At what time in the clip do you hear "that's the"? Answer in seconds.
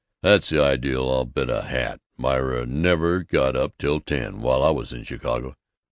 0.23-0.59